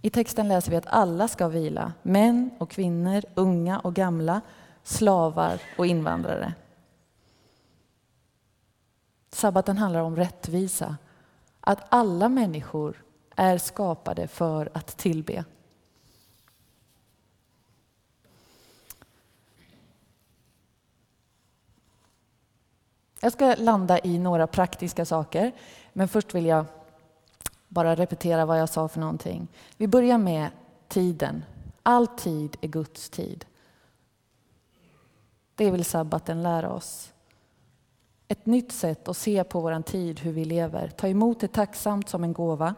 I 0.00 0.10
texten 0.10 0.48
läser 0.48 0.70
vi 0.70 0.76
att 0.76 0.86
alla 0.86 1.28
ska 1.28 1.48
vila, 1.48 1.92
män 2.02 2.50
och 2.58 2.70
kvinnor, 2.70 3.22
unga 3.34 3.78
och 3.78 3.94
gamla, 3.94 4.40
slavar 4.82 5.60
och 5.78 5.86
invandrare. 5.86 6.54
Sabbaten 9.42 9.78
handlar 9.78 10.00
om 10.00 10.16
rättvisa, 10.16 10.96
att 11.60 11.84
alla 11.88 12.28
människor 12.28 13.04
är 13.36 13.58
skapade 13.58 14.28
för 14.28 14.70
att 14.74 14.96
tillbe. 14.96 15.44
Jag 23.20 23.32
ska 23.32 23.54
landa 23.58 23.98
i 24.04 24.18
några 24.18 24.46
praktiska 24.46 25.04
saker, 25.04 25.52
men 25.92 26.08
först 26.08 26.34
vill 26.34 26.46
jag 26.46 26.64
bara 27.68 27.94
repetera 27.94 28.46
vad 28.46 28.60
jag 28.60 28.68
sa 28.68 28.88
för 28.88 29.00
någonting. 29.00 29.48
Vi 29.76 29.86
börjar 29.86 30.18
med 30.18 30.50
tiden. 30.88 31.44
All 31.82 32.06
tid 32.06 32.56
är 32.60 32.68
Guds 32.68 33.10
tid. 33.10 33.44
Det 35.54 35.70
vill 35.70 35.84
sabbaten 35.84 36.42
lära 36.42 36.70
oss. 36.70 37.11
Ett 38.32 38.46
nytt 38.46 38.72
sätt 38.72 39.08
att 39.08 39.16
se 39.16 39.44
på 39.44 39.60
vår 39.60 39.82
tid, 39.82 40.20
hur 40.20 40.32
vi 40.32 40.44
lever. 40.44 40.88
Ta 40.88 41.08
emot 41.08 41.40
det 41.40 41.48
tacksamt 41.48 42.08
som 42.08 42.24
en 42.24 42.32
gåva. 42.32 42.74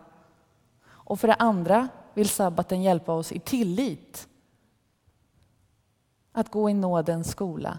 Och 0.87 1.21
för 1.21 1.29
det 1.29 1.35
andra 1.35 1.89
vill 2.15 2.29
sabbaten 2.29 2.83
hjälpa 2.83 3.13
oss 3.13 3.33
i 3.33 3.39
tillit. 3.39 4.29
Att 6.33 6.51
gå 6.51 6.71
i 6.71 6.75
nådens 6.75 7.31
skola. 7.31 7.79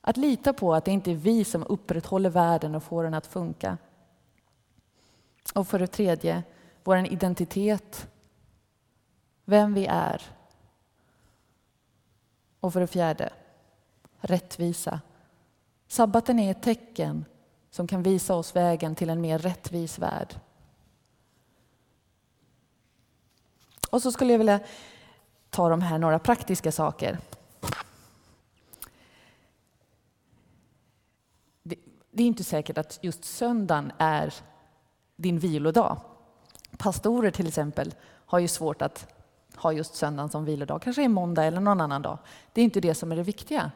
Att 0.00 0.16
lita 0.16 0.52
på 0.52 0.74
att 0.74 0.84
det 0.84 0.90
inte 0.90 1.10
är 1.10 1.14
vi 1.14 1.44
som 1.44 1.64
upprätthåller 1.68 2.30
världen 2.30 2.74
och 2.74 2.82
får 2.82 3.04
den 3.04 3.14
att 3.14 3.26
funka. 3.26 3.78
Och 5.54 5.68
för 5.68 5.78
det 5.78 5.86
tredje, 5.86 6.42
vår 6.84 7.06
identitet, 7.06 8.08
vem 9.44 9.74
vi 9.74 9.86
är. 9.86 10.22
Och 12.60 12.72
för 12.72 12.80
det 12.80 12.86
fjärde, 12.86 13.32
rättvisa. 14.20 15.00
Sabbaten 15.88 16.38
är 16.38 16.50
ett 16.50 16.62
tecken 16.62 17.24
som 17.70 17.86
kan 17.86 18.02
visa 18.02 18.34
oss 18.34 18.56
vägen 18.56 18.94
till 18.94 19.10
en 19.10 19.20
mer 19.20 19.38
rättvis 19.38 19.98
värld. 19.98 20.34
Och 23.90 24.02
så 24.02 24.12
skulle 24.12 24.32
jag 24.32 24.38
vilja 24.38 24.60
ta 25.50 25.68
de 25.68 25.82
här 25.82 25.98
några 25.98 26.18
praktiska 26.18 26.72
saker. 26.72 27.18
Det, 31.62 32.22
är 32.22 32.26
inte 32.26 32.44
säkert 32.44 32.78
att 32.78 32.98
just 33.02 33.24
söndagen 33.24 33.92
är 33.98 34.34
din 35.16 35.38
vilodag. 35.38 36.00
Pastorer 36.78 37.30
till 37.30 37.46
exempel 37.46 37.94
har 38.04 38.38
ju 38.38 38.48
svårt 38.48 38.82
att 38.82 39.06
ha 39.56 39.72
just 39.72 39.94
söndagen 39.94 40.30
som 40.30 40.44
vilodag, 40.44 40.82
kanske 40.82 41.04
är 41.04 41.08
måndag 41.08 41.44
eller 41.44 41.60
någon 41.60 41.80
annan 41.80 42.02
dag. 42.02 42.18
Det 42.52 42.60
är 42.60 42.64
inte 42.64 42.80
det 42.80 42.94
som 42.94 43.12
är 43.12 43.16
det 43.16 43.22
viktiga. 43.22 43.70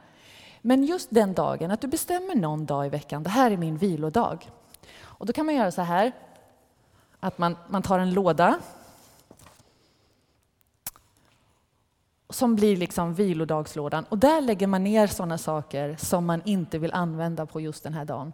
Men 0.61 0.85
just 0.85 1.09
den 1.11 1.35
dagen, 1.35 1.71
att 1.71 1.81
du 1.81 1.87
bestämmer 1.87 2.35
någon 2.35 2.67
dag 2.67 2.87
i 2.87 2.89
veckan, 2.89 3.23
det 3.23 3.31
här 3.31 3.51
är 3.51 3.57
min 3.57 3.77
vilodag. 3.77 4.51
Och 5.03 5.27
då 5.27 5.33
kan 5.33 5.47
man 5.47 5.55
göra 5.55 5.71
så 5.71 5.83
här, 5.83 6.13
att 7.21 7.39
man, 7.39 7.57
man 7.69 7.83
tar 7.83 7.99
en 7.99 8.15
låda 8.15 8.59
som 12.29 12.57
blir 12.57 12.77
liksom 12.77 13.15
vilodagslådan 13.15 14.05
och 14.09 14.19
där 14.19 14.41
lägger 14.41 14.67
man 14.67 14.85
ner 14.85 15.07
sådana 15.07 15.39
saker 15.39 15.97
som 15.99 16.27
man 16.27 16.43
inte 16.45 16.79
vill 16.79 16.93
använda 16.93 17.47
på 17.47 17.61
just 17.61 17.83
den 17.83 17.95
här 17.95 18.05
dagen 18.05 18.33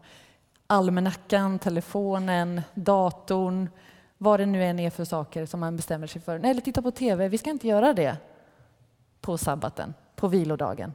almanackan, 0.67 1.59
telefonen, 1.59 2.62
datorn, 2.75 3.69
vad 4.19 4.41
det 4.41 4.47
nu 4.47 4.65
än 4.65 4.79
är 4.79 4.91
för 4.91 5.05
saker 5.05 5.47
som 5.47 5.61
man 5.61 5.77
bestämmer 5.77 6.07
sig 6.07 6.23
för. 6.23 6.37
Eller 6.37 6.61
titta 6.61 6.83
på 6.83 6.91
TV, 6.91 7.29
vi 7.29 7.39
ska 7.39 7.51
inte 7.51 7.69
göra 7.69 7.93
det 7.93 8.17
på 9.21 9.39
sabbaten, 9.39 9.95
på 10.15 10.29
vilodagen. 10.29 10.93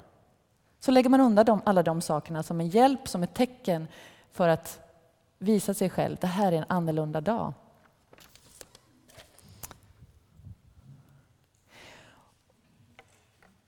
Så 0.81 0.91
lägger 0.91 1.09
man 1.09 1.21
undan 1.21 1.45
dem, 1.45 1.61
alla 1.65 1.83
de 1.83 2.01
sakerna 2.01 2.43
som 2.43 2.59
en 2.59 2.67
hjälp, 2.67 3.07
som 3.07 3.23
ett 3.23 3.33
tecken 3.33 3.87
för 4.31 4.49
att 4.49 4.79
visa 5.37 5.73
sig 5.73 5.89
själv, 5.89 6.17
det 6.21 6.27
här 6.27 6.51
är 6.51 6.57
en 6.57 6.65
annorlunda 6.67 7.21
dag. 7.21 7.53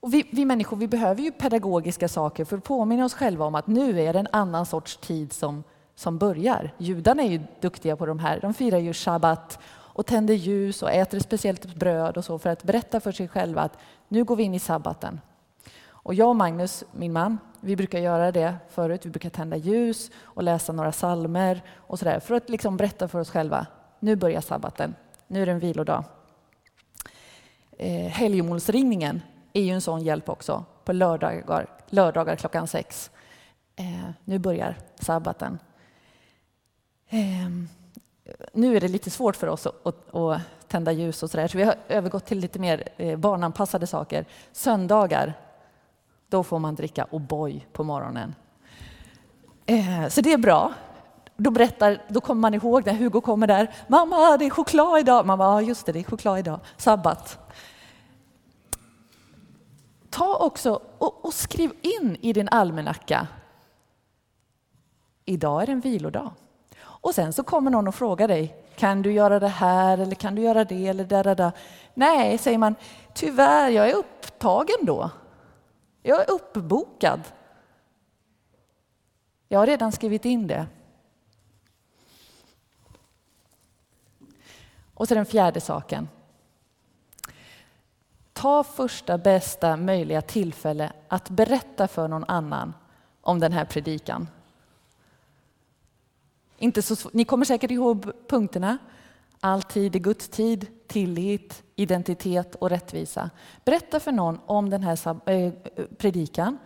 Och 0.00 0.14
vi, 0.14 0.28
vi, 0.32 0.44
människor 0.44 0.76
vi 0.76 0.88
behöver 0.88 1.22
ju 1.22 1.32
pedagogiska 1.32 2.08
saker 2.08 2.44
för 2.44 2.56
att 2.58 2.64
påminna 2.64 3.04
oss 3.04 3.14
själva 3.14 3.44
om 3.44 3.54
att 3.54 3.66
nu 3.66 4.00
är 4.00 4.12
det 4.12 4.18
en 4.18 4.28
annan 4.32 4.66
sorts 4.66 4.96
tid 4.96 5.32
som 5.32 5.64
som 5.94 6.18
börjar. 6.18 6.74
Judarna 6.78 7.22
är 7.22 7.28
ju 7.28 7.40
duktiga 7.60 7.96
på 7.96 8.06
de 8.06 8.18
här. 8.18 8.40
De 8.40 8.54
firar 8.54 8.78
ju 8.78 8.92
shabbat 8.92 9.58
och 9.66 10.06
tänder 10.06 10.34
ljus 10.34 10.82
och 10.82 10.90
äter 10.90 11.18
speciellt 11.18 11.74
bröd 11.74 12.16
och 12.16 12.24
så 12.24 12.38
för 12.38 12.50
att 12.50 12.62
berätta 12.62 13.00
för 13.00 13.12
sig 13.12 13.28
själva 13.28 13.62
att 13.62 13.78
nu 14.08 14.24
går 14.24 14.36
vi 14.36 14.42
in 14.42 14.54
i 14.54 14.58
sabbaten. 14.58 15.20
Och 16.04 16.14
jag 16.14 16.28
och 16.28 16.36
Magnus, 16.36 16.84
min 16.92 17.12
man, 17.12 17.38
vi 17.60 17.76
brukar 17.76 17.98
göra 17.98 18.32
det 18.32 18.56
förut. 18.68 19.06
Vi 19.06 19.10
brukar 19.10 19.30
tända 19.30 19.56
ljus 19.56 20.10
och 20.22 20.42
läsa 20.42 20.72
några 20.72 20.92
salmer 20.92 21.62
och 21.74 21.98
sådär 21.98 22.20
för 22.20 22.34
att 22.34 22.48
liksom 22.48 22.76
berätta 22.76 23.08
för 23.08 23.20
oss 23.20 23.30
själva. 23.30 23.66
Nu 23.98 24.16
börjar 24.16 24.40
sabbaten. 24.40 24.94
Nu 25.26 25.42
är 25.42 25.46
det 25.46 25.52
en 25.52 25.58
vilodag. 25.58 26.04
Eh, 27.78 28.08
helgmålsringningen 28.08 29.22
är 29.52 29.62
ju 29.62 29.70
en 29.70 29.80
sån 29.80 30.02
hjälp 30.02 30.28
också 30.28 30.64
på 30.84 30.92
lördagar, 30.92 31.66
lördagar 31.86 32.36
klockan 32.36 32.66
sex. 32.66 33.10
Eh, 33.76 34.10
nu 34.24 34.38
börjar 34.38 34.78
sabbaten. 35.00 35.58
Eh, 37.08 37.48
nu 38.52 38.76
är 38.76 38.80
det 38.80 38.88
lite 38.88 39.10
svårt 39.10 39.36
för 39.36 39.46
oss 39.46 39.66
att, 39.66 39.86
att, 39.86 40.14
att 40.14 40.40
tända 40.68 40.92
ljus 40.92 41.22
och 41.22 41.30
sådär, 41.30 41.48
så 41.48 41.58
vi 41.58 41.64
har 41.64 41.74
övergått 41.88 42.26
till 42.26 42.38
lite 42.38 42.58
mer 42.58 42.88
eh, 42.96 43.18
barnanpassade 43.18 43.86
saker. 43.86 44.24
Söndagar, 44.52 45.34
då 46.28 46.42
får 46.42 46.58
man 46.58 46.74
dricka 46.74 47.06
O'boy 47.10 47.60
på 47.72 47.84
morgonen. 47.84 48.34
Eh, 49.66 50.08
så 50.08 50.20
det 50.20 50.32
är 50.32 50.38
bra. 50.38 50.72
Då, 51.36 51.50
berättar, 51.50 52.02
då 52.08 52.20
kommer 52.20 52.40
man 52.40 52.54
ihåg 52.54 52.86
när 52.86 52.94
Hugo 52.94 53.20
kommer 53.20 53.46
där. 53.46 53.74
Mamma, 53.88 54.36
det 54.36 54.44
är 54.44 54.50
choklad 54.50 55.00
idag. 55.00 55.26
Mamma, 55.26 55.44
ja 55.44 55.62
just 55.62 55.86
det, 55.86 55.92
det 55.92 55.98
är 55.98 56.04
choklad 56.04 56.38
idag. 56.38 56.60
Sabbat. 56.76 57.38
ta 60.14 60.36
också 60.36 60.80
och, 60.98 61.24
och 61.24 61.34
skriv 61.34 61.72
in 61.82 62.16
i 62.20 62.32
din 62.32 62.48
almanacka. 62.48 63.26
Idag 65.24 65.62
är 65.62 65.66
det 65.66 65.72
en 65.72 65.80
vilodag. 65.80 66.30
Och 66.82 67.14
sen 67.14 67.32
så 67.32 67.42
kommer 67.42 67.70
någon 67.70 67.88
och 67.88 67.94
frågar 67.94 68.28
dig, 68.28 68.56
kan 68.76 69.02
du 69.02 69.12
göra 69.12 69.40
det 69.40 69.48
här 69.48 69.98
eller 69.98 70.14
kan 70.14 70.34
du 70.34 70.42
göra 70.42 70.64
det 70.64 70.86
eller 70.86 71.04
där, 71.04 71.24
där, 71.24 71.34
där. 71.34 71.52
Nej, 71.94 72.38
säger 72.38 72.58
man, 72.58 72.74
tyvärr, 73.14 73.70
jag 73.70 73.90
är 73.90 73.94
upptagen 73.94 74.76
då. 74.82 75.10
Jag 76.06 76.20
är 76.20 76.30
uppbokad. 76.30 77.22
Jag 79.48 79.58
har 79.58 79.66
redan 79.66 79.92
skrivit 79.92 80.24
in 80.24 80.46
det. 80.46 80.66
Och 84.94 85.08
så 85.08 85.14
den 85.14 85.26
fjärde 85.26 85.60
saken. 85.60 86.08
Ta 88.32 88.64
första 88.64 89.18
bästa 89.18 89.76
möjliga 89.76 90.22
tillfälle 90.22 90.92
att 91.08 91.30
berätta 91.30 91.88
för 91.88 92.08
någon 92.08 92.24
annan 92.24 92.74
om 93.20 93.40
den 93.40 93.52
här 93.52 93.64
predikan. 93.64 94.28
Inte 96.58 96.82
så, 96.82 97.10
ni 97.12 97.24
kommer 97.24 97.44
säkert 97.44 97.70
ihåg 97.70 98.12
punkterna. 98.28 98.78
Alltid 99.40 99.96
i 99.96 99.98
Guds 99.98 100.28
tid, 100.28 100.66
tillit, 100.86 101.63
identitet 101.76 102.54
och 102.54 102.70
rättvisa. 102.70 103.30
Berätta 103.64 104.00
för 104.00 104.12
någon 104.12 104.40
om 104.46 104.70
den 104.70 104.82
här 104.82 105.30
eh, 105.30 105.52
predikan 105.98 106.58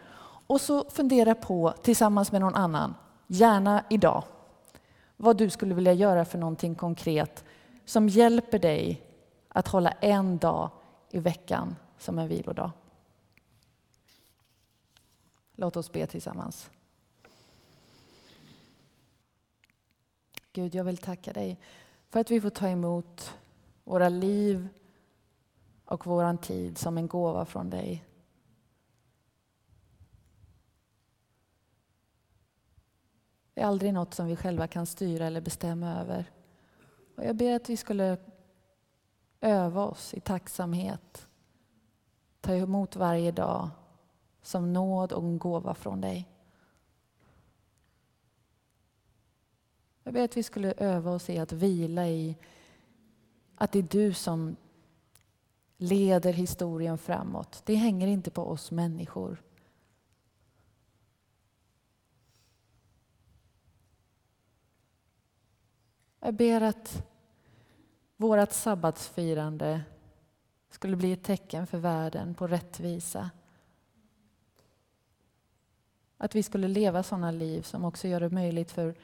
och 0.47 0.61
så 0.61 0.91
fundera 0.91 1.35
på 1.35 1.75
tillsammans 1.83 2.33
med 2.33 2.41
någon 2.41 2.55
annan, 2.55 2.95
gärna 3.27 3.85
idag, 3.91 4.25
vad 5.17 5.37
du 5.37 5.51
skulle 5.51 5.75
vilja 5.75 5.93
göra 5.93 6.25
för 6.25 6.39
någonting 6.39 6.75
konkret 6.75 7.45
som 7.85 8.09
hjälper 8.09 8.59
dig 8.59 9.03
att 9.49 9.69
hålla 9.69 9.91
en 9.91 10.39
dag 10.39 10.71
i 11.11 11.19
veckan 11.19 11.77
som 11.99 12.19
en 12.19 12.29
vilodag. 12.29 12.71
Låt 15.55 15.77
oss 15.77 15.93
be 15.93 16.07
tillsammans. 16.07 16.71
Gud, 20.53 20.75
jag 20.75 20.85
vill 20.85 20.99
tacka 20.99 21.33
dig 21.33 21.59
för 22.11 22.21
att 22.21 22.31
vi 22.31 22.41
får 22.41 22.51
ta 22.51 22.69
emot 22.69 23.35
våra 23.85 24.09
liv 24.09 24.69
och 25.89 26.07
vår 26.07 26.37
tid 26.37 26.79
som 26.79 26.99
en 26.99 27.09
gåva 27.09 27.45
från 27.45 27.71
dig. 27.71 28.05
Det 33.55 33.61
är 33.61 33.67
aldrig 33.67 33.95
något 33.95 34.15
som 34.15 34.27
vi 34.27 34.37
själva 34.37 34.69
kan 34.69 34.87
styra 34.87 35.27
eller 35.27 35.41
bestämma 35.41 36.01
över. 36.01 36.31
Och 37.17 37.25
jag 37.25 37.37
ber 37.37 37.57
att 37.57 37.69
vi 37.69 37.77
skulle 37.77 38.19
öva 39.41 39.85
oss 39.85 40.15
i 40.15 40.21
tacksamhet. 40.21 41.29
Ta 42.41 42.55
emot 42.55 42.97
varje 42.97 43.33
dag 43.33 43.71
som 44.43 44.73
nåd 44.73 45.13
och 45.13 45.25
en 45.25 45.39
gåva 45.39 45.75
från 45.75 46.01
dig. 46.01 46.29
Jag 50.03 50.15
ber 50.15 50.25
att 50.25 50.37
vi 50.37 50.43
skulle 50.43 50.73
öva 50.73 51.11
oss 51.11 51.31
i 51.31 51.39
att 51.39 51.53
vila 51.53 52.09
i 52.09 52.37
att 53.55 53.73
det 53.73 53.79
är 53.79 53.83
du 53.83 54.13
som 54.15 54.57
leder 55.79 56.33
historien 56.33 56.99
framåt. 56.99 57.63
Det 57.65 57.75
hänger 57.75 58.07
inte 58.07 58.31
på 58.31 58.43
oss 58.43 58.71
människor. 58.71 59.43
Jag 66.21 66.35
ber 66.35 66.61
att 66.61 67.07
vårt 68.17 68.53
sabbatsfirande 68.53 69.83
skulle 70.71 70.97
bli 70.97 71.13
ett 71.13 71.25
tecken 71.25 71.67
för 71.67 71.79
världen 71.79 72.35
på 72.35 72.47
rättvisa. 72.47 73.31
Att 76.17 76.35
vi 76.35 76.43
skulle 76.43 76.69
leva 76.69 77.03
sådana 77.03 77.31
liv 77.31 77.63
som 77.63 77.85
också 77.85 78.09
gör 78.09 78.21
det 78.21 78.31
möjligt 78.31 78.71
för 78.71 78.95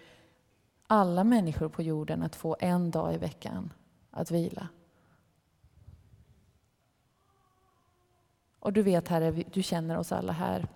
alla 0.86 1.24
människor 1.24 1.68
på 1.68 1.82
jorden 1.82 2.22
att 2.22 2.36
få 2.36 2.56
en 2.60 2.90
dag 2.90 3.14
i 3.14 3.18
veckan 3.18 3.72
att 4.10 4.30
vila. 4.30 4.68
Och 8.64 8.72
du 8.72 8.82
vet 8.82 9.08
Herre, 9.08 9.44
du 9.52 9.62
känner 9.62 9.96
oss 9.96 10.12
alla 10.12 10.32
här. 10.32 10.68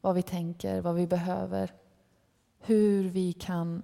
Vad 0.00 0.14
vi 0.14 0.22
tänker, 0.22 0.80
vad 0.80 0.94
vi 0.94 1.06
behöver. 1.06 1.74
Hur 2.58 3.08
vi 3.08 3.32
kan 3.32 3.82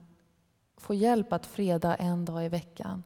få 0.77 0.95
hjälp 0.95 1.33
att 1.33 1.47
freda 1.47 1.95
en 1.95 2.25
dag 2.25 2.45
i 2.45 2.49
veckan. 2.49 3.03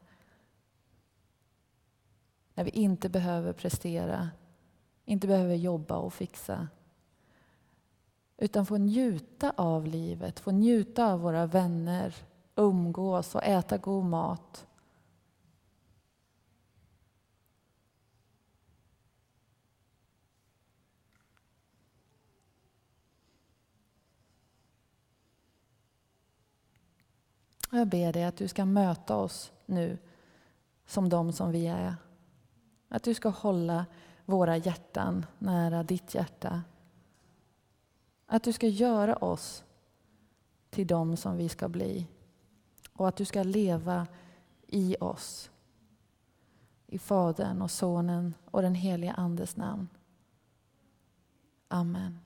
När 2.53 2.63
vi 2.63 2.69
inte 2.69 3.09
behöver 3.09 3.53
prestera, 3.53 4.29
inte 5.05 5.27
behöver 5.27 5.55
jobba 5.55 5.97
och 5.97 6.13
fixa. 6.13 6.67
Utan 8.37 8.65
få 8.65 8.77
njuta 8.77 9.53
av 9.55 9.87
livet, 9.87 10.39
få 10.39 10.51
njuta 10.51 11.13
av 11.13 11.19
våra 11.19 11.45
vänner, 11.45 12.15
umgås 12.55 13.35
och 13.35 13.43
äta 13.43 13.77
god 13.77 14.05
mat. 14.05 14.67
Jag 27.69 27.87
ber 27.87 28.13
dig 28.13 28.23
att 28.23 28.37
du 28.37 28.47
ska 28.47 28.65
möta 28.65 29.15
oss 29.15 29.51
nu 29.65 29.97
som 30.85 31.09
de 31.09 31.33
som 31.33 31.51
vi 31.51 31.67
är. 31.67 31.95
Att 32.87 33.03
du 33.03 33.13
ska 33.13 33.29
hålla 33.29 33.85
våra 34.25 34.57
hjärtan 34.57 35.25
nära 35.39 35.83
ditt 35.83 36.15
hjärta. 36.15 36.63
Att 38.25 38.43
du 38.43 38.53
ska 38.53 38.67
göra 38.67 39.15
oss 39.15 39.63
till 40.69 40.87
de 40.87 41.17
som 41.17 41.37
vi 41.37 41.49
ska 41.49 41.69
bli. 41.69 42.07
Och 42.93 43.07
att 43.07 43.15
du 43.15 43.25
ska 43.25 43.43
leva 43.43 44.07
i 44.67 44.95
oss. 44.99 45.51
I 46.87 46.99
Fadern 46.99 47.61
och 47.61 47.71
Sonen 47.71 48.33
och 48.45 48.61
den 48.61 48.75
heliga 48.75 49.13
Andes 49.13 49.57
namn. 49.57 49.87
Amen. 51.67 52.19